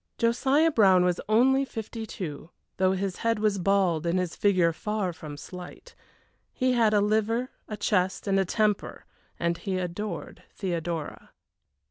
Josiah 0.17 0.71
Brown 0.71 1.05
was 1.05 1.21
only 1.29 1.63
fifty 1.63 2.07
two, 2.07 2.49
though 2.77 2.93
his 2.93 3.17
head 3.17 3.37
was 3.37 3.59
bald 3.59 4.07
and 4.07 4.17
his 4.17 4.35
figure 4.35 4.73
far 4.73 5.13
from 5.13 5.37
slight. 5.37 5.93
He 6.51 6.73
had 6.73 6.91
a 6.91 7.01
liver, 7.01 7.51
a 7.67 7.77
chest, 7.77 8.25
and 8.25 8.39
a 8.39 8.43
temper, 8.45 9.05
and 9.39 9.59
he 9.59 9.77
adored 9.77 10.41
Theodora. 10.55 11.29